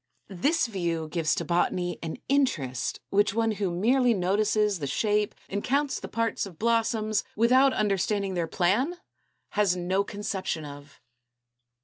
[0.29, 5.63] This view gives to Botany an interest which one who merely notices the shape and
[5.63, 8.95] counts the parts of blossoms, without understanding their plan,
[9.49, 10.99] has no conception of.